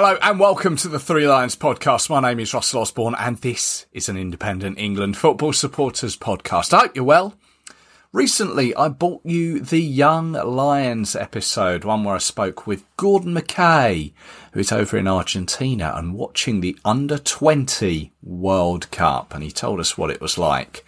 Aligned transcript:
Hello 0.00 0.16
and 0.22 0.38
welcome 0.38 0.76
to 0.76 0.86
the 0.86 1.00
Three 1.00 1.26
Lions 1.26 1.56
podcast. 1.56 2.08
My 2.08 2.20
name 2.20 2.38
is 2.38 2.54
Russell 2.54 2.82
Osborne 2.82 3.16
and 3.18 3.36
this 3.38 3.86
is 3.92 4.08
an 4.08 4.16
independent 4.16 4.78
England 4.78 5.16
football 5.16 5.52
supporters 5.52 6.16
podcast. 6.16 6.72
I 6.72 6.82
hope 6.82 6.94
you're 6.94 7.04
well. 7.04 7.34
Recently, 8.12 8.72
I 8.76 8.90
bought 8.90 9.22
you 9.24 9.58
the 9.58 9.82
Young 9.82 10.34
Lions 10.34 11.16
episode, 11.16 11.82
one 11.82 12.04
where 12.04 12.14
I 12.14 12.18
spoke 12.18 12.64
with 12.64 12.84
Gordon 12.96 13.34
McKay, 13.34 14.12
who's 14.52 14.70
over 14.70 14.96
in 14.96 15.08
Argentina 15.08 15.92
and 15.96 16.14
watching 16.14 16.60
the 16.60 16.78
under 16.84 17.18
20 17.18 18.12
World 18.22 18.88
Cup. 18.92 19.34
And 19.34 19.42
he 19.42 19.50
told 19.50 19.80
us 19.80 19.98
what 19.98 20.12
it 20.12 20.20
was 20.20 20.38
like. 20.38 20.86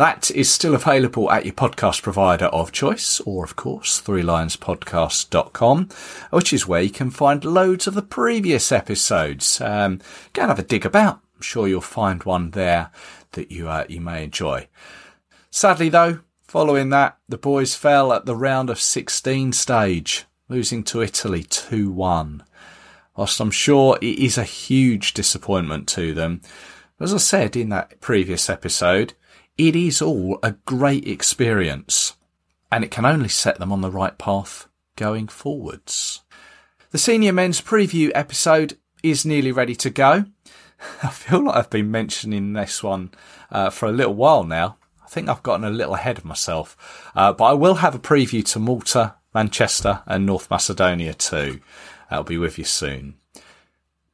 That 0.00 0.30
is 0.30 0.50
still 0.50 0.74
available 0.74 1.30
at 1.30 1.44
your 1.44 1.52
podcast 1.52 2.00
provider 2.00 2.46
of 2.46 2.72
choice, 2.72 3.20
or 3.26 3.44
of 3.44 3.54
course, 3.54 4.00
threelionspodcast.com, 4.00 5.88
which 6.30 6.54
is 6.54 6.66
where 6.66 6.80
you 6.80 6.88
can 6.88 7.10
find 7.10 7.44
loads 7.44 7.86
of 7.86 7.92
the 7.92 8.00
previous 8.00 8.72
episodes. 8.72 9.60
Um, 9.60 10.00
go 10.32 10.40
and 10.40 10.48
have 10.48 10.58
a 10.58 10.62
dig 10.62 10.86
about. 10.86 11.20
I'm 11.36 11.42
sure 11.42 11.68
you'll 11.68 11.82
find 11.82 12.22
one 12.24 12.52
there 12.52 12.90
that 13.32 13.52
you, 13.52 13.68
uh, 13.68 13.84
you 13.90 14.00
may 14.00 14.24
enjoy. 14.24 14.68
Sadly 15.50 15.90
though, 15.90 16.20
following 16.44 16.88
that, 16.88 17.18
the 17.28 17.36
boys 17.36 17.74
fell 17.74 18.10
at 18.14 18.24
the 18.24 18.34
round 18.34 18.70
of 18.70 18.80
16 18.80 19.52
stage, 19.52 20.24
losing 20.48 20.82
to 20.84 21.02
Italy 21.02 21.44
2-1. 21.44 22.40
Whilst 23.16 23.38
I'm 23.38 23.50
sure 23.50 23.98
it 24.00 24.18
is 24.18 24.38
a 24.38 24.44
huge 24.44 25.12
disappointment 25.12 25.88
to 25.88 26.14
them, 26.14 26.40
as 26.98 27.12
I 27.12 27.18
said 27.18 27.54
in 27.54 27.68
that 27.68 28.00
previous 28.00 28.48
episode, 28.48 29.12
it 29.68 29.76
is 29.76 30.00
all 30.00 30.38
a 30.42 30.52
great 30.64 31.06
experience 31.06 32.16
and 32.72 32.82
it 32.82 32.90
can 32.90 33.04
only 33.04 33.28
set 33.28 33.58
them 33.58 33.70
on 33.70 33.82
the 33.82 33.90
right 33.90 34.16
path 34.16 34.66
going 34.96 35.28
forwards. 35.28 36.22
The 36.92 36.98
senior 36.98 37.34
men's 37.34 37.60
preview 37.60 38.10
episode 38.14 38.78
is 39.02 39.26
nearly 39.26 39.52
ready 39.52 39.76
to 39.76 39.90
go. 39.90 40.24
I 41.02 41.10
feel 41.10 41.44
like 41.44 41.56
I've 41.56 41.68
been 41.68 41.90
mentioning 41.90 42.54
this 42.54 42.82
one 42.82 43.10
uh, 43.50 43.68
for 43.68 43.86
a 43.86 43.92
little 43.92 44.14
while 44.14 44.44
now. 44.44 44.78
I 45.04 45.08
think 45.08 45.28
I've 45.28 45.42
gotten 45.42 45.66
a 45.66 45.70
little 45.70 45.94
ahead 45.94 46.16
of 46.16 46.24
myself, 46.24 47.10
uh, 47.14 47.34
but 47.34 47.44
I 47.44 47.52
will 47.52 47.76
have 47.76 47.94
a 47.94 47.98
preview 47.98 48.42
to 48.52 48.58
Malta, 48.58 49.16
Manchester, 49.34 50.02
and 50.06 50.24
North 50.24 50.50
Macedonia 50.50 51.12
too. 51.12 51.60
I'll 52.10 52.22
be 52.22 52.38
with 52.38 52.56
you 52.56 52.64
soon. 52.64 53.16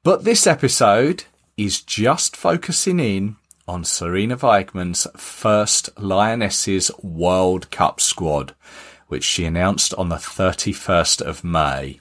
But 0.03 0.25
this 0.25 0.44
episode 0.44 1.25
is 1.56 1.83
just 1.83 2.36
focusing 2.36 2.98
in 2.98 3.36
on 3.69 3.83
Sarina 3.83 4.39
Wiegman's 4.39 5.06
first 5.17 5.91
Lionesses 5.98 6.91
World 7.03 7.70
Cup 7.70 8.00
squad, 8.00 8.55
which 9.09 9.25
she 9.25 9.45
announced 9.45 9.92
on 9.95 10.09
the 10.09 10.17
31st 10.17 11.20
of 11.20 11.45
May. 11.45 12.00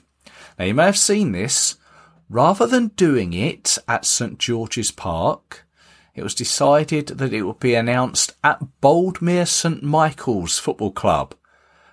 Now 0.58 0.64
you 0.64 0.74
may 0.74 0.84
have 0.84 0.98
seen 0.98 1.32
this. 1.32 1.76
Rather 2.28 2.66
than 2.66 2.88
doing 2.88 3.32
it 3.32 3.78
at 3.86 4.04
St 4.04 4.38
George's 4.38 4.90
Park, 4.90 5.66
it 6.14 6.22
was 6.22 6.34
decided 6.34 7.08
that 7.08 7.32
it 7.32 7.42
would 7.42 7.60
be 7.60 7.74
announced 7.74 8.34
at 8.42 8.62
Boldmere 8.80 9.46
St 9.46 9.82
Michael's 9.82 10.58
Football 10.58 10.92
Club, 10.92 11.34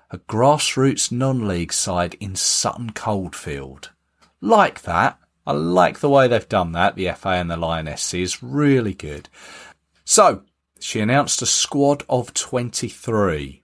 a 0.10 0.18
grassroots 0.18 1.12
non-league 1.12 1.74
side 1.74 2.16
in 2.20 2.36
Sutton 2.36 2.92
Coldfield. 2.92 3.92
Like 4.39 4.83
that. 4.83 5.17
I 5.45 5.52
like 5.52 5.99
the 5.99 6.09
way 6.09 6.27
they've 6.27 6.48
done 6.48 6.71
that, 6.71 6.95
the 6.95 7.11
FA 7.11 7.30
and 7.30 7.52
the 7.52 7.58
Lionesses. 7.58 8.42
Really 8.42 8.93
good. 8.93 9.30
So, 10.05 10.43
she 10.80 10.99
announced 10.99 11.42
a 11.42 11.45
squad 11.45 12.04
of 12.09 12.33
23. 12.33 13.64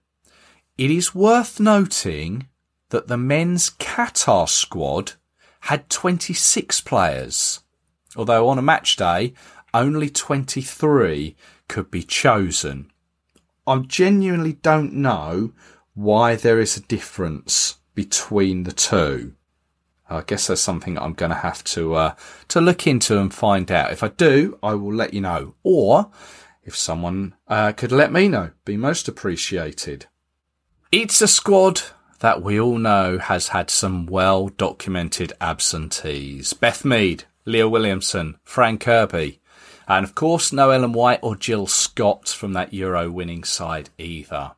It 0.76 0.90
is 0.90 1.14
worth 1.14 1.60
noting 1.60 2.48
that 2.90 3.08
the 3.08 3.16
men's 3.16 3.70
Qatar 3.70 4.48
squad 4.48 5.12
had 5.60 5.88
26 5.88 6.80
players, 6.82 7.60
although 8.16 8.48
on 8.48 8.58
a 8.58 8.62
match 8.62 8.96
day, 8.96 9.34
only 9.72 10.10
23 10.10 11.36
could 11.68 11.90
be 11.90 12.02
chosen. 12.02 12.90
I 13.66 13.78
genuinely 13.78 14.54
don't 14.54 14.94
know 14.94 15.52
why 15.94 16.34
there 16.34 16.60
is 16.60 16.76
a 16.76 16.82
difference 16.82 17.76
between 17.94 18.64
the 18.64 18.72
two. 18.72 19.34
I 20.10 20.22
guess 20.26 20.48
that's 20.48 20.60
something 20.60 20.98
I'm 20.98 21.14
going 21.14 21.30
to 21.30 21.36
have 21.36 21.62
to 21.64 21.94
uh, 21.94 22.14
to 22.48 22.60
look 22.60 22.86
into 22.86 23.18
and 23.18 23.32
find 23.32 23.70
out. 23.70 23.92
If 23.92 24.02
I 24.02 24.08
do, 24.08 24.58
I 24.62 24.74
will 24.74 24.92
let 24.92 25.14
you 25.14 25.20
know. 25.20 25.54
Or 25.62 26.10
if 26.64 26.76
someone 26.76 27.34
uh, 27.48 27.72
could 27.72 27.92
let 27.92 28.12
me 28.12 28.28
know, 28.28 28.50
be 28.64 28.76
most 28.76 29.08
appreciated. 29.08 30.06
It's 30.92 31.22
a 31.22 31.28
squad 31.28 31.82
that 32.20 32.42
we 32.42 32.60
all 32.60 32.78
know 32.78 33.18
has 33.18 33.48
had 33.48 33.70
some 33.70 34.06
well 34.06 34.48
documented 34.48 35.32
absentees. 35.40 36.52
Beth 36.52 36.84
Mead, 36.84 37.24
Leah 37.44 37.68
Williamson, 37.68 38.38
Fran 38.44 38.78
Kirby, 38.78 39.40
and 39.88 40.04
of 40.04 40.14
course 40.14 40.52
no 40.52 40.70
Ellen 40.70 40.92
White 40.92 41.20
or 41.22 41.34
Jill 41.34 41.66
Scott 41.66 42.28
from 42.28 42.52
that 42.52 42.72
Euro 42.72 43.10
winning 43.10 43.44
side 43.44 43.90
either. 43.98 44.52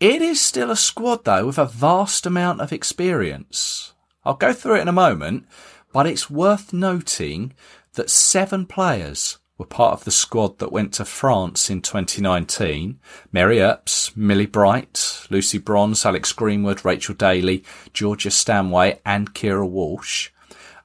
It 0.00 0.20
is 0.20 0.40
still 0.40 0.70
a 0.70 0.76
squad 0.76 1.24
though 1.24 1.46
with 1.46 1.58
a 1.58 1.64
vast 1.64 2.26
amount 2.26 2.60
of 2.60 2.72
experience. 2.72 3.93
I'll 4.24 4.34
go 4.34 4.52
through 4.52 4.76
it 4.76 4.82
in 4.82 4.88
a 4.88 4.92
moment, 4.92 5.46
but 5.92 6.06
it's 6.06 6.30
worth 6.30 6.72
noting 6.72 7.52
that 7.94 8.10
seven 8.10 8.66
players 8.66 9.38
were 9.56 9.66
part 9.66 9.92
of 9.92 10.04
the 10.04 10.10
squad 10.10 10.58
that 10.58 10.72
went 10.72 10.92
to 10.94 11.04
France 11.04 11.70
in 11.70 11.80
2019. 11.80 12.98
Mary 13.30 13.60
Earps, 13.60 14.16
Millie 14.16 14.46
Bright, 14.46 15.26
Lucy 15.30 15.58
Bronze, 15.58 16.04
Alex 16.04 16.32
Greenwood, 16.32 16.84
Rachel 16.84 17.14
Daly, 17.14 17.62
Georgia 17.92 18.30
Stanway 18.30 19.00
and 19.06 19.34
Keira 19.34 19.68
Walsh. 19.68 20.30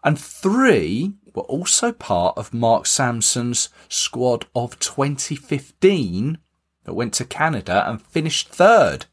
And 0.03 0.19
three 0.19 1.13
were 1.33 1.43
also 1.43 1.91
part 1.91 2.37
of 2.37 2.53
Mark 2.53 2.85
Sampson's 2.85 3.69
squad 3.87 4.45
of 4.55 4.77
2015 4.79 6.37
that 6.83 6.93
went 6.93 7.13
to 7.15 7.25
Canada 7.25 7.89
and 7.89 8.01
finished 8.01 8.49
third. 8.49 9.05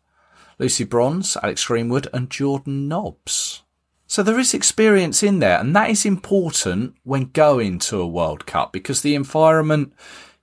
Lucy 0.58 0.84
Bronze, 0.84 1.36
Alex 1.42 1.64
Greenwood 1.64 2.08
and 2.12 2.30
Jordan 2.30 2.88
Nobbs. 2.88 3.62
So 4.06 4.22
there 4.22 4.38
is 4.38 4.54
experience 4.54 5.22
in 5.22 5.40
there, 5.40 5.58
and 5.58 5.74
that 5.74 5.90
is 5.90 6.06
important 6.06 6.94
when 7.02 7.30
going 7.30 7.78
to 7.80 8.00
a 8.00 8.06
World 8.06 8.46
Cup 8.46 8.72
because 8.72 9.02
the 9.02 9.14
environment 9.14 9.92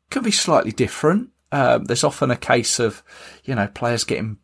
can 0.10 0.24
be 0.24 0.32
slightly 0.32 0.72
different. 0.72 1.30
Um, 1.52 1.86
there's 1.86 2.04
often 2.04 2.32
a 2.32 2.36
case 2.36 2.80
of, 2.80 3.04
you 3.46 3.56
know, 3.56 3.68
players 3.68 4.04
getting 4.04 4.38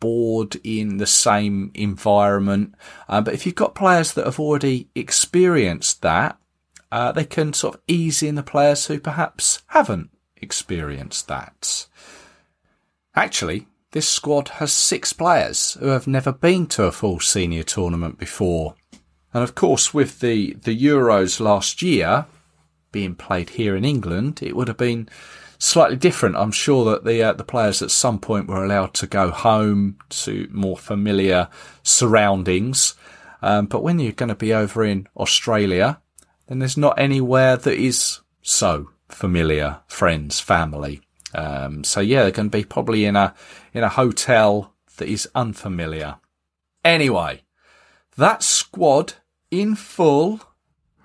bored 0.00 0.56
in 0.64 0.96
the 0.96 1.06
same 1.06 1.70
environment. 1.74 2.74
Uh, 3.08 3.20
but 3.20 3.34
if 3.34 3.46
you've 3.46 3.54
got 3.54 3.74
players 3.74 4.12
that 4.14 4.24
have 4.24 4.40
already 4.40 4.88
experienced 4.94 6.02
that, 6.02 6.38
uh, 6.90 7.12
they 7.12 7.24
can 7.24 7.52
sort 7.52 7.76
of 7.76 7.80
ease 7.86 8.22
in 8.22 8.34
the 8.34 8.42
players 8.42 8.86
who 8.86 8.98
perhaps 8.98 9.62
haven't 9.68 10.10
experienced 10.36 11.28
that. 11.28 11.86
Actually, 13.14 13.66
this 13.94 14.08
squad 14.08 14.48
has 14.48 14.72
six 14.72 15.12
players 15.12 15.74
who 15.78 15.86
have 15.86 16.08
never 16.08 16.32
been 16.32 16.66
to 16.66 16.82
a 16.82 16.90
full 16.90 17.20
senior 17.20 17.62
tournament 17.62 18.18
before. 18.18 18.74
And 19.32 19.44
of 19.44 19.54
course, 19.54 19.94
with 19.94 20.18
the, 20.18 20.54
the 20.54 20.76
Euros 20.76 21.38
last 21.38 21.80
year 21.80 22.26
being 22.90 23.14
played 23.14 23.50
here 23.50 23.76
in 23.76 23.84
England, 23.84 24.42
it 24.42 24.56
would 24.56 24.66
have 24.66 24.76
been 24.76 25.08
slightly 25.60 25.94
different. 25.94 26.34
I'm 26.34 26.50
sure 26.50 26.84
that 26.86 27.04
the 27.04 27.22
uh, 27.22 27.34
the 27.34 27.44
players 27.44 27.82
at 27.82 27.92
some 27.92 28.18
point 28.18 28.48
were 28.48 28.64
allowed 28.64 28.94
to 28.94 29.06
go 29.06 29.30
home 29.30 29.98
to 30.08 30.48
more 30.50 30.76
familiar 30.76 31.48
surroundings. 31.84 32.96
Um, 33.42 33.66
but 33.66 33.84
when 33.84 34.00
you're 34.00 34.10
going 34.10 34.28
to 34.28 34.34
be 34.34 34.52
over 34.52 34.82
in 34.82 35.06
Australia, 35.16 36.00
then 36.48 36.58
there's 36.58 36.76
not 36.76 36.98
anywhere 36.98 37.56
that 37.56 37.78
is 37.78 38.18
so 38.42 38.90
familiar, 39.08 39.82
friends, 39.86 40.40
family. 40.40 41.00
Um, 41.34 41.84
so 41.84 42.00
yeah, 42.00 42.22
they're 42.22 42.30
going 42.30 42.50
to 42.50 42.58
be 42.58 42.64
probably 42.64 43.04
in 43.04 43.16
a 43.16 43.34
in 43.72 43.82
a 43.82 43.88
hotel 43.88 44.74
that 44.96 45.08
is 45.08 45.28
unfamiliar. 45.34 46.16
Anyway, 46.84 47.42
that 48.16 48.42
squad 48.42 49.14
in 49.50 49.74
full 49.74 50.40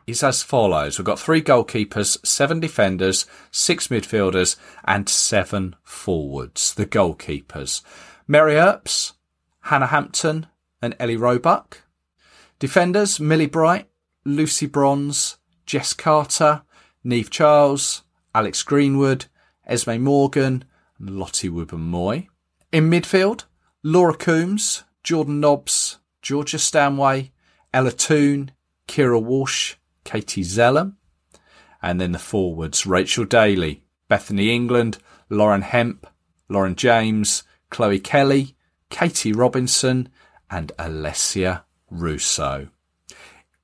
is 0.05 0.23
as 0.23 0.43
follows. 0.43 0.97
We've 0.97 1.05
got 1.05 1.19
three 1.19 1.41
goalkeepers, 1.41 2.25
seven 2.25 2.59
defenders, 2.59 3.25
six 3.51 3.87
midfielders, 3.87 4.57
and 4.85 5.07
seven 5.07 5.75
forwards. 5.83 6.73
The 6.73 6.85
goalkeepers. 6.85 7.81
Mary 8.27 8.55
Earps, 8.55 9.13
Hannah 9.61 9.87
Hampton, 9.87 10.47
and 10.81 10.95
Ellie 10.99 11.17
Roebuck. 11.17 11.83
Defenders, 12.57 13.19
Millie 13.19 13.45
Bright, 13.45 13.87
Lucy 14.25 14.65
Bronze, 14.65 15.37
Jess 15.65 15.93
Carter, 15.93 16.63
Niamh 17.05 17.29
Charles, 17.29 18.03
Alex 18.35 18.63
Greenwood, 18.63 19.25
Esme 19.69 20.01
Morgan, 20.01 20.65
and 20.99 21.19
Lotte 21.19 21.49
Wubben-Moy. 21.49 22.27
In 22.71 22.89
midfield, 22.89 23.45
Laura 23.83 24.15
Coombs, 24.15 24.83
Jordan 25.03 25.39
Nobbs, 25.39 25.99
Georgia 26.21 26.59
Stanway, 26.59 27.31
Ella 27.73 27.91
Toone, 27.91 28.51
Keira 28.87 29.23
Walsh, 29.23 29.75
Katie 30.03 30.43
Zelem. 30.43 30.95
And 31.81 32.01
then 32.01 32.11
the 32.11 32.19
forwards, 32.19 32.85
Rachel 32.85 33.25
Daly, 33.25 33.83
Bethany 34.09 34.53
England, 34.53 34.97
Lauren 35.29 35.61
Hemp, 35.61 36.05
Lauren 36.49 36.75
James, 36.75 37.43
Chloe 37.69 37.99
Kelly, 37.99 38.57
Katie 38.89 39.31
Robinson, 39.31 40.09
and 40.49 40.73
Alessia 40.79 41.63
Russo. 41.89 42.67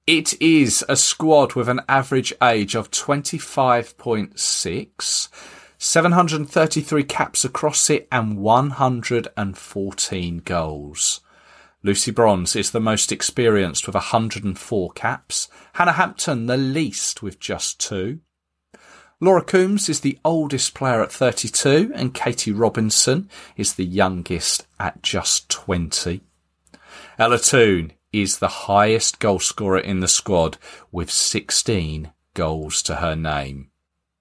It 0.08 0.40
is 0.40 0.86
a 0.88 0.96
squad 0.96 1.56
with 1.56 1.68
an 1.68 1.82
average 1.90 2.32
age 2.42 2.76
of 2.76 2.92
25.6, 2.92 5.30
733 5.78 7.04
caps 7.04 7.46
across 7.46 7.90
it, 7.90 8.08
and 8.12 8.38
114 8.38 10.38
goals. 10.40 11.22
Lucy 11.84 12.12
Bronze 12.12 12.56
is 12.56 12.72
the 12.72 12.80
most 12.80 13.12
experienced 13.12 13.86
with 13.86 13.94
104 13.94 14.92
caps. 14.94 15.48
Hannah 15.74 15.92
Hampton 15.92 16.48
the 16.48 16.58
least 16.58 17.22
with 17.22 17.40
just 17.40 17.80
two. 17.80 18.20
Laura 19.22 19.44
Coombs 19.44 19.88
is 19.88 20.00
the 20.00 20.18
oldest 20.26 20.74
player 20.74 21.04
at 21.04 21.12
32 21.12 21.92
and 21.94 22.14
Katie 22.14 22.52
Robinson 22.52 23.30
is 23.56 23.76
the 23.76 23.86
youngest 23.86 24.66
at 24.80 25.04
just 25.04 25.48
20. 25.50 26.22
Ella 27.20 27.40
Toone 27.40 27.94
is 28.12 28.40
the 28.40 28.48
highest 28.48 29.20
goal 29.20 29.40
scorer 29.40 29.80
in 29.80 30.00
the 30.00 30.08
squad 30.08 30.58
with 30.92 31.12
16 31.12 32.12
goals 32.34 32.82
to 32.82 32.96
her 32.96 33.16
name. 33.16 33.70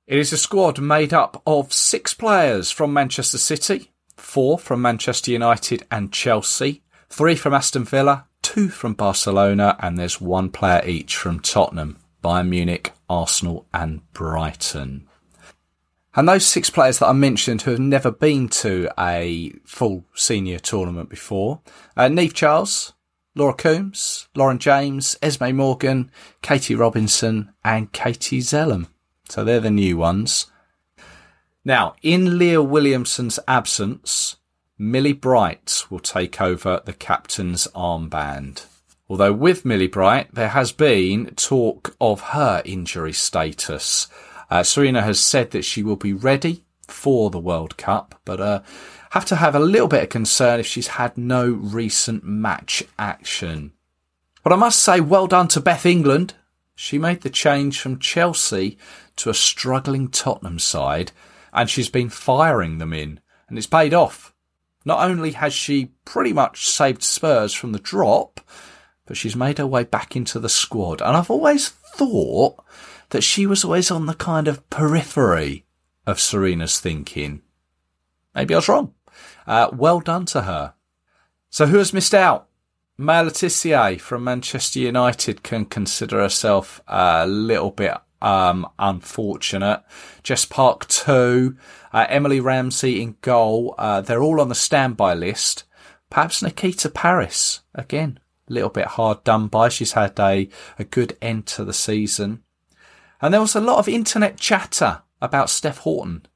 It 0.06 0.18
is 0.18 0.34
a 0.34 0.36
squad 0.36 0.80
made 0.80 1.14
up 1.14 1.40
of 1.46 1.72
six 1.72 2.12
players 2.12 2.70
from 2.70 2.92
Manchester 2.92 3.38
City, 3.38 3.90
four 4.18 4.58
from 4.58 4.82
Manchester 4.82 5.30
United 5.30 5.86
and 5.90 6.12
Chelsea, 6.12 6.82
three 7.08 7.34
from 7.34 7.54
Aston 7.54 7.84
Villa, 7.84 8.26
two 8.42 8.68
from 8.68 8.92
Barcelona, 8.92 9.78
and 9.80 9.98
there's 9.98 10.20
one 10.20 10.50
player 10.50 10.82
each 10.84 11.16
from 11.16 11.40
Tottenham, 11.40 11.96
Bayern 12.22 12.50
Munich, 12.50 12.92
Arsenal, 13.08 13.66
and 13.72 14.02
Brighton. 14.12 15.08
And 16.14 16.28
those 16.28 16.44
six 16.44 16.68
players 16.68 16.98
that 16.98 17.08
I 17.08 17.14
mentioned 17.14 17.62
who 17.62 17.70
have 17.70 17.80
never 17.80 18.10
been 18.10 18.50
to 18.50 18.90
a 18.98 19.54
full 19.64 20.04
senior 20.14 20.58
tournament 20.58 21.08
before, 21.08 21.62
uh, 21.96 22.08
Niamh 22.08 22.34
Charles, 22.34 22.92
Laura 23.34 23.54
Coombs, 23.54 24.28
Lauren 24.34 24.58
James, 24.58 25.16
Esme 25.22 25.52
Morgan, 25.52 26.10
Katie 26.42 26.74
Robinson, 26.74 27.54
and 27.64 27.90
Katie 27.90 28.40
Zelem. 28.40 28.88
So 29.28 29.44
they're 29.44 29.60
the 29.60 29.70
new 29.70 29.96
ones. 29.96 30.46
Now, 31.64 31.96
in 32.02 32.38
Leah 32.38 32.62
Williamson's 32.62 33.38
absence, 33.48 34.36
Millie 34.78 35.12
Bright 35.12 35.84
will 35.88 36.00
take 36.00 36.40
over 36.40 36.82
the 36.84 36.92
captain's 36.92 37.66
armband. 37.74 38.66
Although 39.08 39.32
with 39.32 39.64
Millie 39.64 39.86
Bright, 39.86 40.34
there 40.34 40.48
has 40.48 40.72
been 40.72 41.26
talk 41.36 41.94
of 42.00 42.20
her 42.20 42.62
injury 42.64 43.12
status. 43.12 44.08
Uh, 44.50 44.60
Sarina 44.60 45.02
has 45.02 45.20
said 45.20 45.52
that 45.52 45.64
she 45.64 45.82
will 45.82 45.96
be 45.96 46.12
ready 46.12 46.64
for 46.86 47.30
the 47.30 47.38
World 47.38 47.76
Cup, 47.76 48.20
but 48.24 48.40
uh, 48.40 48.62
have 49.10 49.24
to 49.26 49.36
have 49.36 49.54
a 49.54 49.60
little 49.60 49.88
bit 49.88 50.02
of 50.02 50.08
concern 50.08 50.60
if 50.60 50.66
she's 50.66 50.88
had 50.88 51.16
no 51.16 51.48
recent 51.48 52.24
match 52.24 52.82
action. 52.98 53.72
But 54.42 54.52
I 54.52 54.56
must 54.56 54.80
say, 54.80 55.00
well 55.00 55.26
done 55.26 55.48
to 55.48 55.60
Beth 55.60 55.86
England. 55.86 56.34
She 56.74 56.98
made 56.98 57.20
the 57.20 57.30
change 57.30 57.80
from 57.80 57.98
Chelsea 57.98 58.76
to 59.16 59.30
a 59.30 59.34
struggling 59.34 60.08
Tottenham 60.08 60.58
side, 60.58 61.12
and 61.52 61.70
she's 61.70 61.88
been 61.88 62.08
firing 62.08 62.78
them 62.78 62.92
in, 62.92 63.20
and 63.48 63.56
it's 63.56 63.66
paid 63.66 63.94
off. 63.94 64.34
Not 64.84 65.08
only 65.08 65.32
has 65.32 65.54
she 65.54 65.92
pretty 66.04 66.32
much 66.32 66.68
saved 66.68 67.02
Spurs 67.02 67.54
from 67.54 67.72
the 67.72 67.78
drop, 67.78 68.40
but 69.06 69.16
she's 69.16 69.36
made 69.36 69.58
her 69.58 69.66
way 69.66 69.84
back 69.84 70.16
into 70.16 70.38
the 70.38 70.48
squad. 70.48 71.00
And 71.00 71.16
I've 71.16 71.30
always 71.30 71.68
thought 71.68 72.62
that 73.10 73.22
she 73.22 73.46
was 73.46 73.64
always 73.64 73.90
on 73.90 74.06
the 74.06 74.14
kind 74.14 74.48
of 74.48 74.68
periphery 74.70 75.64
of 76.06 76.20
Sarina's 76.20 76.80
thinking. 76.80 77.42
Maybe 78.34 78.54
I 78.54 78.58
was 78.58 78.68
wrong. 78.68 78.94
Uh, 79.46 79.70
well 79.72 80.00
done 80.00 80.26
to 80.26 80.42
her. 80.42 80.74
So 81.50 81.66
who 81.66 81.78
has 81.78 81.92
missed 81.92 82.14
out? 82.14 82.48
Le 82.98 83.98
from 83.98 84.24
Manchester 84.24 84.78
United 84.78 85.42
can 85.42 85.64
consider 85.64 86.20
herself 86.20 86.80
a 86.86 87.26
little 87.26 87.70
bit 87.70 87.96
um, 88.20 88.68
unfortunate. 88.78 89.82
Jess 90.22 90.44
Park 90.44 90.86
too, 90.88 91.56
uh, 91.92 92.06
Emily 92.08 92.40
Ramsey 92.40 93.02
in 93.02 93.16
goal. 93.20 93.74
Uh, 93.78 94.00
they're 94.00 94.22
all 94.22 94.40
on 94.40 94.48
the 94.48 94.54
standby 94.54 95.14
list. 95.14 95.64
Perhaps 96.10 96.42
Nikita 96.42 96.88
Parris 96.90 97.60
again, 97.74 98.20
a 98.48 98.52
little 98.52 98.70
bit 98.70 98.86
hard 98.86 99.24
done 99.24 99.48
by. 99.48 99.68
She's 99.68 99.92
had 99.92 100.18
a, 100.18 100.48
a 100.78 100.84
good 100.84 101.16
end 101.20 101.46
to 101.46 101.64
the 101.64 101.72
season. 101.72 102.42
And 103.20 103.32
there 103.32 103.40
was 103.40 103.54
a 103.54 103.60
lot 103.60 103.78
of 103.78 103.88
internet 103.88 104.38
chatter 104.38 105.02
about 105.20 105.50
Steph 105.50 105.78
Houghton. 105.78 106.26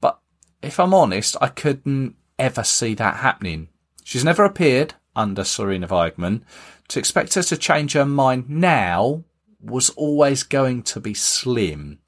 But 0.00 0.18
if 0.62 0.80
I'm 0.80 0.94
honest, 0.94 1.36
I 1.40 1.48
couldn't 1.48 2.16
ever 2.38 2.64
see 2.64 2.94
that 2.94 3.16
happening. 3.16 3.68
She's 4.04 4.24
never 4.24 4.44
appeared 4.44 4.94
under 5.14 5.42
Sarina 5.42 5.88
Wiegman. 5.88 6.42
To 6.88 6.98
expect 6.98 7.34
her 7.34 7.42
to 7.42 7.56
change 7.56 7.94
her 7.94 8.06
mind 8.06 8.48
now 8.48 9.24
was 9.66 9.90
always 9.90 10.42
going 10.42 10.82
to 10.84 11.00
be 11.00 11.14
slim. 11.14 11.98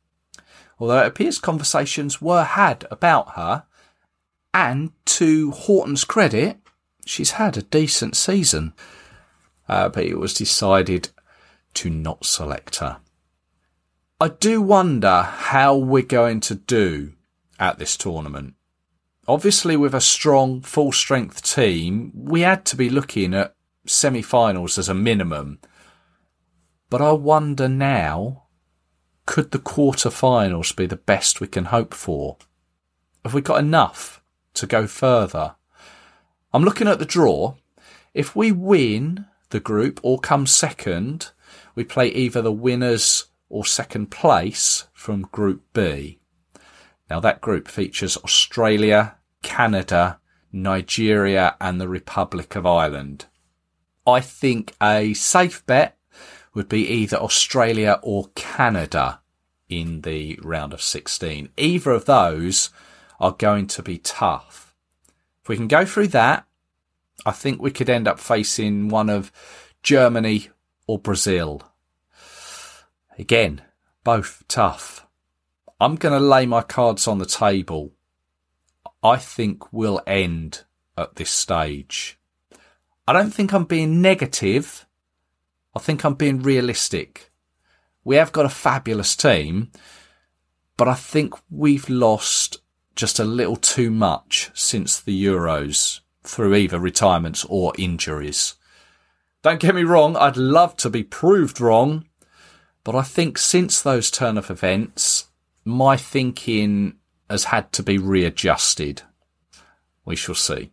Although 0.78 1.02
it 1.02 1.08
appears 1.08 1.38
conversations 1.38 2.22
were 2.22 2.44
had 2.44 2.86
about 2.90 3.30
her, 3.30 3.64
and 4.54 4.92
to 5.06 5.50
Houghton's 5.50 6.04
credit, 6.04 6.58
she's 7.04 7.32
had 7.32 7.56
a 7.56 7.62
decent 7.62 8.16
season. 8.16 8.72
Uh, 9.68 9.88
but 9.88 10.04
it 10.04 10.18
was 10.18 10.32
decided 10.32 11.10
to 11.74 11.90
not 11.90 12.24
select 12.24 12.76
her. 12.76 12.98
I 14.20 14.28
do 14.28 14.62
wonder 14.62 15.22
how 15.22 15.76
we're 15.76 16.02
going 16.02 16.40
to 16.40 16.54
do 16.54 17.12
at 17.58 17.78
this 17.78 17.96
tournament. 17.96 18.54
Obviously, 19.28 19.76
with 19.76 19.94
a 19.94 20.00
strong, 20.00 20.62
full 20.62 20.90
strength 20.90 21.42
team, 21.42 22.12
we 22.14 22.40
had 22.40 22.64
to 22.66 22.76
be 22.76 22.88
looking 22.88 23.34
at 23.34 23.54
semi 23.86 24.22
finals 24.22 24.78
as 24.78 24.88
a 24.88 24.94
minimum. 24.94 25.60
But 26.90 27.02
I 27.02 27.12
wonder 27.12 27.68
now, 27.68 28.44
could 29.26 29.50
the 29.50 29.58
quarter-finals 29.58 30.72
be 30.72 30.86
the 30.86 30.96
best 30.96 31.40
we 31.40 31.46
can 31.46 31.66
hope 31.66 31.92
for? 31.92 32.38
Have 33.24 33.34
we 33.34 33.42
got 33.42 33.60
enough 33.60 34.22
to 34.54 34.66
go 34.66 34.86
further? 34.86 35.56
I'm 36.52 36.64
looking 36.64 36.88
at 36.88 36.98
the 36.98 37.04
draw. 37.04 37.56
If 38.14 38.34
we 38.34 38.52
win 38.52 39.26
the 39.50 39.60
group 39.60 40.00
or 40.02 40.18
come 40.18 40.46
second, 40.46 41.30
we 41.74 41.84
play 41.84 42.08
either 42.08 42.40
the 42.40 42.52
winners 42.52 43.26
or 43.50 43.66
second 43.66 44.10
place 44.10 44.88
from 44.94 45.28
Group 45.30 45.62
B. 45.74 46.20
Now 47.10 47.20
that 47.20 47.42
group 47.42 47.68
features 47.68 48.16
Australia, 48.16 49.16
Canada, 49.42 50.20
Nigeria 50.52 51.54
and 51.60 51.78
the 51.78 51.88
Republic 51.88 52.56
of 52.56 52.64
Ireland. 52.64 53.26
I 54.06 54.20
think 54.20 54.74
a 54.82 55.12
safe 55.12 55.66
bet 55.66 55.97
would 56.58 56.68
be 56.68 56.88
either 56.88 57.16
Australia 57.16 58.00
or 58.02 58.30
Canada 58.34 59.20
in 59.68 60.00
the 60.00 60.36
round 60.42 60.72
of 60.72 60.82
16. 60.82 61.50
Either 61.56 61.92
of 61.92 62.04
those 62.04 62.70
are 63.20 63.30
going 63.30 63.68
to 63.68 63.80
be 63.80 63.98
tough. 63.98 64.74
If 65.40 65.48
we 65.48 65.54
can 65.54 65.68
go 65.68 65.84
through 65.84 66.08
that, 66.08 66.46
I 67.24 67.30
think 67.30 67.62
we 67.62 67.70
could 67.70 67.88
end 67.88 68.08
up 68.08 68.18
facing 68.18 68.88
one 68.88 69.08
of 69.08 69.30
Germany 69.84 70.48
or 70.88 70.98
Brazil. 70.98 71.62
Again, 73.16 73.62
both 74.02 74.42
tough. 74.48 75.06
I'm 75.78 75.94
going 75.94 76.12
to 76.12 76.26
lay 76.26 76.44
my 76.44 76.62
cards 76.62 77.06
on 77.06 77.18
the 77.18 77.24
table. 77.24 77.92
I 79.00 79.16
think 79.16 79.72
we'll 79.72 80.02
end 80.08 80.64
at 80.96 81.14
this 81.14 81.30
stage. 81.30 82.18
I 83.06 83.12
don't 83.12 83.30
think 83.30 83.52
I'm 83.54 83.64
being 83.64 84.02
negative. 84.02 84.87
I 85.78 85.80
think 85.80 86.02
I'm 86.02 86.14
being 86.14 86.42
realistic. 86.42 87.30
We 88.02 88.16
have 88.16 88.32
got 88.32 88.44
a 88.44 88.48
fabulous 88.48 89.14
team, 89.14 89.70
but 90.76 90.88
I 90.88 90.94
think 90.94 91.34
we've 91.48 91.88
lost 91.88 92.58
just 92.96 93.20
a 93.20 93.24
little 93.24 93.54
too 93.54 93.92
much 93.92 94.50
since 94.54 94.98
the 94.98 95.24
Euros 95.24 96.00
through 96.24 96.56
either 96.56 96.80
retirements 96.80 97.46
or 97.48 97.74
injuries. 97.78 98.56
Don't 99.42 99.60
get 99.60 99.76
me 99.76 99.84
wrong, 99.84 100.16
I'd 100.16 100.36
love 100.36 100.76
to 100.78 100.90
be 100.90 101.04
proved 101.04 101.60
wrong, 101.60 102.06
but 102.82 102.96
I 102.96 103.02
think 103.02 103.38
since 103.38 103.80
those 103.80 104.10
turn 104.10 104.36
of 104.36 104.50
events, 104.50 105.28
my 105.64 105.96
thinking 105.96 106.96
has 107.30 107.44
had 107.44 107.72
to 107.74 107.84
be 107.84 107.98
readjusted. 107.98 109.02
We 110.04 110.16
shall 110.16 110.34
see. 110.34 110.72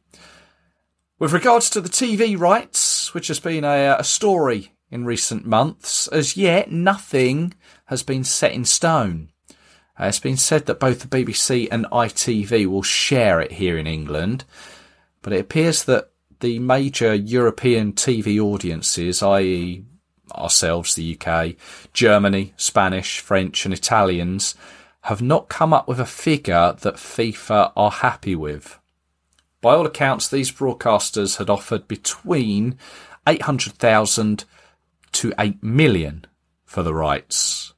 With 1.19 1.31
regards 1.31 1.69
to 1.69 1.79
the 1.79 1.89
TV 1.89 2.35
rights, 2.35 3.13
which 3.13 3.27
has 3.27 3.39
been 3.39 3.63
a, 3.63 3.85
uh, 3.85 3.97
a 3.99 4.03
story 4.03 4.71
in 4.91 5.05
recent 5.05 5.45
months, 5.45 6.07
as 6.07 6.37
yet 6.37 6.71
nothing 6.71 7.53
has 7.85 8.03
been 8.03 8.23
set 8.23 8.53
in 8.53 8.65
stone. 8.65 9.29
Uh, 9.99 10.05
it's 10.05 10.19
been 10.19 10.37
said 10.37 10.65
that 10.65 10.79
both 10.79 10.99
the 10.99 11.07
BBC 11.07 11.67
and 11.71 11.85
ITV 11.85 12.65
will 12.67 12.83
share 12.83 13.39
it 13.39 13.53
here 13.53 13.77
in 13.77 13.87
England, 13.87 14.43
but 15.21 15.33
it 15.33 15.39
appears 15.39 15.83
that 15.85 16.11
the 16.41 16.59
major 16.59 17.13
European 17.13 17.93
TV 17.93 18.39
audiences, 18.39 19.23
i.e., 19.23 19.85
ourselves, 20.33 20.95
the 20.95 21.17
UK, 21.19 21.55
Germany, 21.93 22.53
Spanish, 22.57 23.19
French, 23.19 23.65
and 23.65 23.73
Italians, 23.73 24.55
have 25.01 25.21
not 25.21 25.49
come 25.49 25.71
up 25.71 25.87
with 25.87 25.99
a 25.99 26.05
figure 26.05 26.75
that 26.81 26.95
FIFA 26.95 27.71
are 27.75 27.91
happy 27.91 28.35
with. 28.35 28.79
By 29.61 29.75
all 29.75 29.85
accounts, 29.85 30.27
these 30.27 30.51
broadcasters 30.51 31.37
had 31.37 31.49
offered 31.49 31.87
between 31.87 32.77
800,000 33.27 34.45
to 35.15 35.33
8 35.39 35.63
million 35.63 36.25
for 36.65 36.83
the 36.83 36.93
rights. 36.93 37.73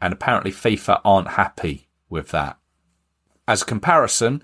And 0.00 0.12
apparently 0.12 0.52
FIFA 0.52 1.00
aren't 1.04 1.32
happy 1.32 1.88
with 2.08 2.30
that. 2.30 2.58
As 3.46 3.62
a 3.62 3.66
comparison, 3.66 4.42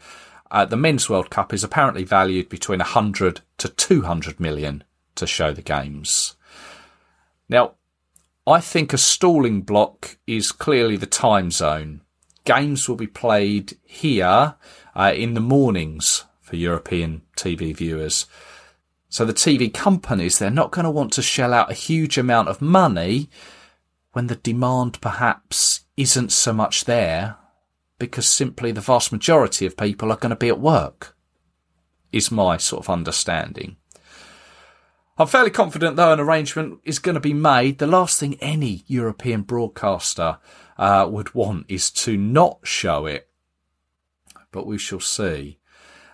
uh, 0.51 0.65
the 0.65 0.77
Men's 0.77 1.09
World 1.09 1.31
Cup 1.31 1.55
is 1.55 1.65
apparently 1.65 2.05
valued 2.05 2.49
between 2.49 2.81
100 2.81 3.41
to 3.59 3.69
200 3.69 4.41
million 4.41 4.85
to 5.15 5.27
show 5.27 5.53
the 5.53 5.63
games. 5.63 6.35
Now, 7.49 7.75
I 8.47 8.61
think 8.61 8.93
a 8.93 8.99
stalling 8.99 9.63
block 9.63 10.19
is 10.27 10.53
clearly 10.53 10.97
the 10.97 11.07
time 11.07 11.51
zone. 11.51 12.03
Games 12.45 12.89
will 12.89 12.97
be 12.97 13.07
played 13.07 13.77
here 13.83 14.55
uh, 14.95 15.13
in 15.15 15.35
the 15.35 15.41
mornings 15.41 16.25
for 16.41 16.57
European 16.57 17.23
TV 17.37 17.75
viewers. 17.75 18.27
So 19.17 19.25
the 19.25 19.33
TV 19.33 19.73
companies, 19.73 20.39
they're 20.39 20.51
not 20.51 20.73
going 20.73 20.85
to 20.85 20.91
want 20.91 21.11
to 21.15 21.23
shell 21.23 21.55
out 21.55 21.71
a 21.71 21.75
huge 21.75 22.19
amount 22.19 22.51
of 22.51 22.61
money 22.61 23.31
when 24.13 24.27
the 24.27 24.37
demand 24.37 25.01
perhaps 25.01 25.87
isn't 25.97 26.33
so 26.33 26.53
much 26.53 26.85
there 26.85 27.37
because 27.99 28.27
simply 28.27 28.73
the 28.73 28.83
vast 28.83 29.13
majority 29.13 29.65
of 29.65 29.79
people 29.79 30.13
are 30.13 30.19
going 30.19 30.29
to 30.29 30.37
be 30.37 30.51
at 30.51 30.61
work, 30.61 31.17
is 32.13 32.31
my 32.31 32.59
sort 32.59 32.85
of 32.85 32.91
understanding. 32.91 33.77
I'm 35.17 35.29
fairly 35.29 35.49
confident 35.49 35.97
though 35.97 36.13
an 36.13 36.21
arrangement 36.21 36.81
is 36.85 36.99
going 36.99 37.15
to 37.15 37.19
be 37.19 37.33
made. 37.33 37.79
The 37.79 37.87
last 37.87 38.21
thing 38.21 38.35
any 38.43 38.85
European 38.87 39.45
broadcaster 39.45 40.37
uh, 40.77 41.09
would 41.11 41.35
want 41.35 41.65
is 41.71 41.91
to 41.93 42.19
not 42.19 42.59
show 42.65 43.07
it, 43.07 43.31
but 44.53 44.67
we 44.67 44.77
shall 44.77 45.01
see. 45.01 45.59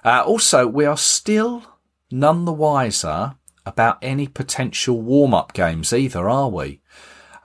Uh, 0.04 0.22
also, 0.24 0.68
we 0.68 0.84
are 0.84 0.96
still 0.96 1.64
none 2.12 2.44
the 2.44 2.52
wiser 2.52 3.36
about 3.64 3.98
any 4.02 4.26
potential 4.26 5.00
warm-up 5.00 5.52
games 5.52 5.92
either, 5.92 6.28
are 6.28 6.48
we? 6.48 6.80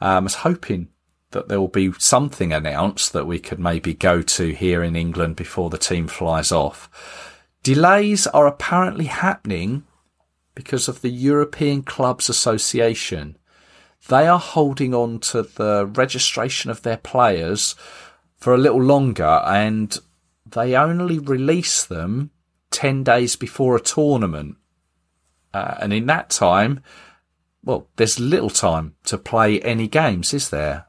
Um, 0.02 0.10
I 0.10 0.20
was 0.20 0.36
hoping 0.36 0.90
that 1.32 1.48
there 1.48 1.60
will 1.60 1.68
be 1.68 1.92
something 2.00 2.54
announced 2.54 3.14
that 3.14 3.28
we 3.28 3.40
could 3.40 3.60
maybe 3.60 3.94
go 3.94 4.22
to 4.22 4.54
here 4.54 4.84
in 4.84 4.96
England 4.96 5.36
before 5.36 5.70
the 5.70 5.78
team 5.78 6.08
flies 6.08 6.52
off. 6.52 6.90
Delays 7.64 8.28
are 8.28 8.48
apparently 8.48 9.06
happening 9.06 9.84
because 10.56 10.88
of 10.88 11.02
the 11.02 11.10
European 11.10 11.84
Clubs 11.84 12.30
Association. 12.30 13.38
They 14.08 14.28
are 14.28 14.40
holding 14.40 14.94
on 14.94 15.20
to 15.20 15.44
the 15.44 15.86
registration 15.86 16.72
of 16.72 16.82
their 16.84 16.98
players 16.98 17.76
for 18.38 18.54
a 18.54 18.58
little 18.58 18.82
longer 18.82 19.42
and 19.46 19.98
they 20.46 20.76
only 20.76 21.20
release 21.20 21.84
them 21.84 22.32
10 22.78 23.04
days 23.04 23.36
before 23.36 23.76
a 23.76 23.82
tournament. 23.82 24.56
Uh, 25.52 25.74
and 25.80 25.92
in 25.92 26.06
that 26.06 26.30
time, 26.30 26.80
well, 27.64 27.88
there's 27.96 28.20
little 28.20 28.52
time 28.52 28.94
to 29.06 29.18
play 29.18 29.60
any 29.62 29.88
games, 29.88 30.32
is 30.32 30.52
there? 30.52 30.86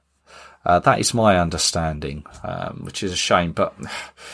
Uh, 0.67 0.79
that 0.81 1.01
is 1.01 1.15
my 1.15 1.39
understanding, 1.39 2.27
um, 2.45 2.83
which 2.85 3.03
is 3.03 3.11
a 3.11 3.17
shame. 3.17 3.53
But 3.53 3.75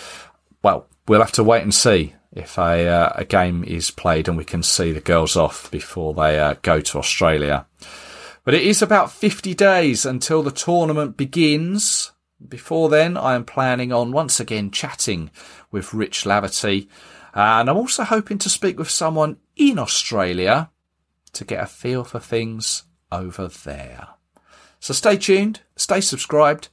well, 0.65 0.89
we'll 1.07 1.21
have 1.21 1.31
to 1.33 1.45
wait 1.45 1.63
and 1.63 1.73
see 1.73 2.15
if 2.33 2.59
a 2.59 2.89
uh, 2.89 3.13
a 3.15 3.25
game 3.25 3.63
is 3.63 3.93
played 3.93 4.27
and 4.27 4.37
we 4.37 4.45
can 4.45 4.65
see 4.65 4.91
the 4.91 5.01
girls 5.01 5.37
off 5.37 5.71
before 5.71 6.13
they 6.13 6.41
uh, 6.41 6.55
go 6.63 6.81
to 6.81 6.99
Australia. 6.99 7.67
But 8.43 8.55
it 8.55 8.63
is 8.63 8.83
about 8.83 9.13
50 9.13 9.55
days 9.55 10.05
until 10.05 10.43
the 10.43 10.51
tournament 10.51 11.17
begins. 11.17 12.11
Before 12.47 12.89
then, 12.89 13.17
I 13.17 13.37
am 13.37 13.45
planning 13.45 13.93
on 13.93 14.11
once 14.11 14.41
again 14.41 14.73
chatting 14.73 15.31
with 15.71 15.95
Rich 15.95 16.25
Laverty. 16.25 16.89
And 17.35 17.69
I'm 17.69 17.77
also 17.77 18.05
hoping 18.05 18.39
to 18.39 18.49
speak 18.49 18.79
with 18.79 18.91
someone 18.91 19.39
in 19.57 19.79
Australia 19.79 20.71
to 21.33 21.45
get 21.45 21.63
a 21.63 21.67
feel 21.67 22.05
for 22.05 22.21
things 22.21 22.85
over 23.11 23.49
there. 23.49 24.09
So 24.79 24.95
stay 24.95 25.17
tuned, 25.17 25.63
stay 25.77 26.01
subscribed, 26.01 26.69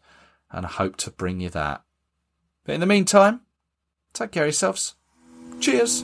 and 0.52 0.66
I 0.66 0.70
hope 0.70 0.98
to 0.98 1.12
bring 1.12 1.40
you 1.40 1.50
that. 1.50 1.82
But 2.64 2.76
in 2.76 2.80
the 2.80 2.86
meantime, 2.86 3.42
take 4.14 4.32
care 4.32 4.44
of 4.44 4.48
yourselves. 4.48 4.96
Cheers. 5.60 6.04